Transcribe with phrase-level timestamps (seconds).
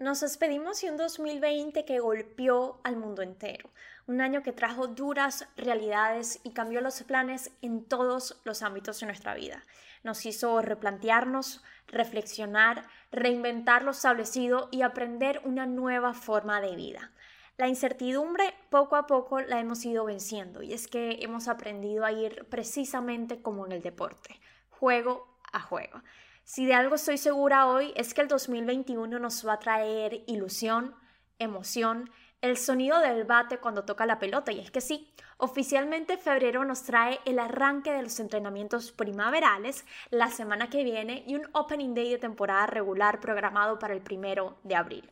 [0.00, 3.68] Nos despedimos de un 2020 que golpeó al mundo entero,
[4.06, 9.04] un año que trajo duras realidades y cambió los planes en todos los ámbitos de
[9.04, 9.62] nuestra vida.
[10.02, 17.10] Nos hizo replantearnos, reflexionar, reinventar lo establecido y aprender una nueva forma de vida.
[17.58, 22.12] La incertidumbre poco a poco la hemos ido venciendo y es que hemos aprendido a
[22.12, 24.40] ir precisamente como en el deporte,
[24.70, 26.00] juego a juego.
[26.44, 30.94] Si de algo estoy segura hoy es que el 2021 nos va a traer ilusión,
[31.38, 34.52] emoción, el sonido del bate cuando toca la pelota.
[34.52, 40.28] Y es que sí, oficialmente febrero nos trae el arranque de los entrenamientos primaverales la
[40.30, 44.74] semana que viene y un opening day de temporada regular programado para el primero de
[44.74, 45.10] abril.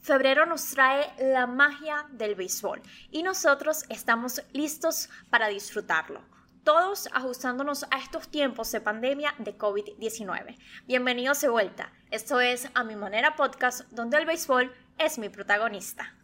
[0.00, 6.22] Febrero nos trae la magia del béisbol y nosotros estamos listos para disfrutarlo
[6.64, 10.56] todos ajustándonos a estos tiempos de pandemia de COVID-19.
[10.86, 11.92] Bienvenidos de vuelta.
[12.10, 16.14] Esto es A Mi Manera Podcast, donde el béisbol es mi protagonista.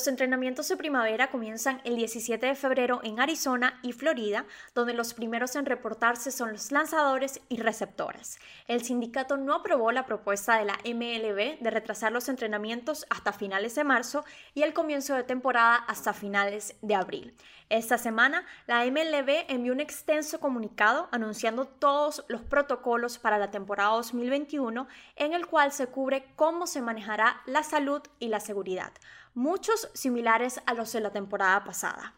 [0.00, 5.12] Los entrenamientos de primavera comienzan el 17 de febrero en Arizona y Florida, donde los
[5.12, 8.38] primeros en reportarse son los lanzadores y receptores.
[8.66, 13.74] El sindicato no aprobó la propuesta de la MLB de retrasar los entrenamientos hasta finales
[13.74, 17.36] de marzo y el comienzo de temporada hasta finales de abril.
[17.68, 23.96] Esta semana, la MLB envió un extenso comunicado anunciando todos los protocolos para la temporada
[23.96, 28.92] 2021 en el cual se cubre cómo se manejará la salud y la seguridad
[29.34, 32.14] muchos similares a los de la temporada pasada.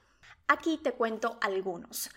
[0.49, 2.11] Aquí te cuento algunos.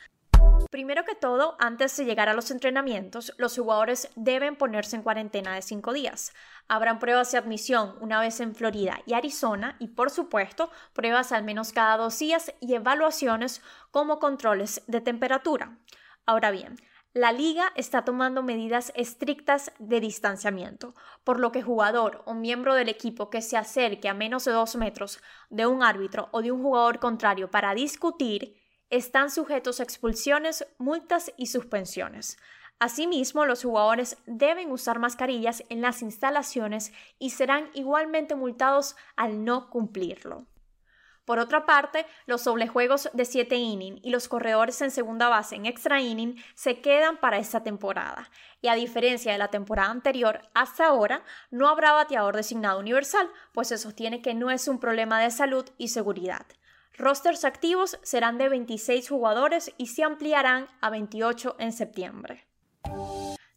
[0.72, 5.56] Primero que todo, antes de llegar a los entrenamientos, los jugadores deben ponerse en cuarentena
[5.56, 6.34] de cinco días.
[6.68, 11.44] Habrán pruebas de admisión una vez en Florida y Arizona y, por supuesto, pruebas al
[11.44, 15.78] menos cada dos días y evaluaciones como controles de temperatura.
[16.26, 16.76] Ahora bien,
[17.16, 22.90] la liga está tomando medidas estrictas de distanciamiento, por lo que jugador o miembro del
[22.90, 26.62] equipo que se acerque a menos de dos metros de un árbitro o de un
[26.62, 28.58] jugador contrario para discutir
[28.90, 32.38] están sujetos a expulsiones, multas y suspensiones.
[32.80, 39.70] Asimismo, los jugadores deben usar mascarillas en las instalaciones y serán igualmente multados al no
[39.70, 40.48] cumplirlo.
[41.26, 45.66] Por otra parte, los juegos de 7 inning y los corredores en segunda base en
[45.66, 48.30] extra inning se quedan para esta temporada.
[48.62, 53.70] Y a diferencia de la temporada anterior, hasta ahora no habrá bateador designado universal, pues
[53.70, 56.46] se sostiene que no es un problema de salud y seguridad.
[56.98, 62.46] Rosters activos serán de 26 jugadores y se ampliarán a 28 en septiembre.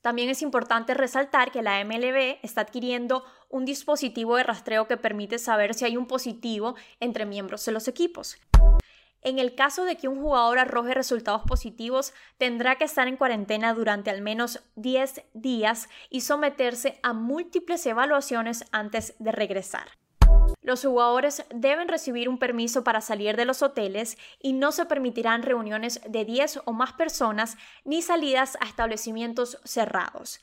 [0.00, 5.38] También es importante resaltar que la MLB está adquiriendo un dispositivo de rastreo que permite
[5.38, 8.37] saber si hay un positivo entre miembros de los equipos.
[9.22, 13.75] En el caso de que un jugador arroje resultados positivos, tendrá que estar en cuarentena
[13.75, 19.97] durante al menos 10 días y someterse a múltiples evaluaciones antes de regresar.
[20.69, 25.43] Los jugadores deben recibir un permiso para salir de los hoteles y no se permitirán
[25.43, 27.56] reuniones de 10 o más personas
[27.87, 30.43] ni salidas a establecimientos cerrados.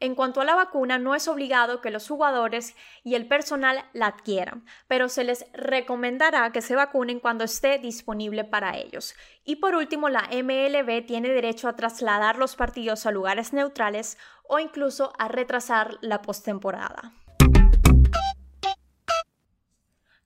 [0.00, 2.74] En cuanto a la vacuna, no es obligado que los jugadores
[3.04, 8.42] y el personal la adquieran, pero se les recomendará que se vacunen cuando esté disponible
[8.42, 9.14] para ellos.
[9.44, 14.18] Y por último, la MLB tiene derecho a trasladar los partidos a lugares neutrales
[14.48, 17.12] o incluso a retrasar la postemporada.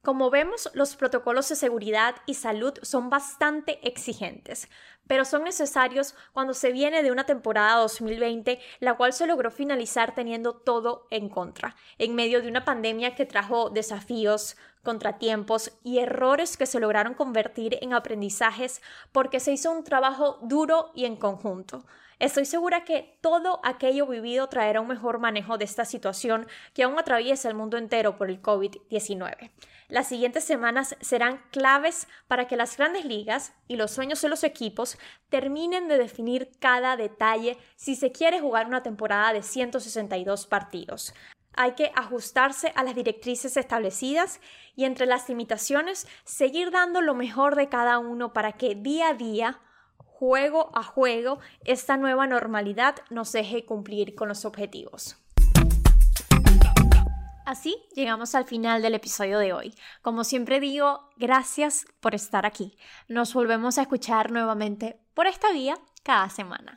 [0.06, 4.69] Como vemos, los protocolos de seguridad y salud son bastante exigentes,
[5.09, 10.15] pero son necesarios cuando se viene de una temporada 2020, la cual se logró finalizar
[10.15, 14.56] teniendo todo en contra, en medio de una pandemia que trajo desafíos,
[14.87, 18.81] contratiempos y errores que se lograron convertir en aprendizajes
[19.13, 21.85] porque se hizo un trabajo duro y en conjunto.
[22.19, 26.99] Estoy segura que todo aquello vivido traerá un mejor manejo de esta situación que aún
[26.99, 29.51] atraviesa el mundo entero por el COVID-19.
[29.89, 34.45] Las siguientes semanas serán claves para que las grandes ligas y los sueños de los
[34.45, 34.99] equipos
[35.29, 41.12] terminen de definir cada detalle si se quiere jugar una temporada de 162 partidos.
[41.56, 44.41] Hay que ajustarse a las directrices establecidas
[44.76, 49.14] y entre las limitaciones seguir dando lo mejor de cada uno para que día a
[49.14, 49.61] día
[49.97, 55.17] juego a juego, esta nueva normalidad nos deje cumplir con los objetivos.
[57.47, 59.75] Así llegamos al final del episodio de hoy.
[60.03, 62.76] Como siempre digo, gracias por estar aquí.
[63.08, 66.75] Nos volvemos a escuchar nuevamente por esta vía cada semana.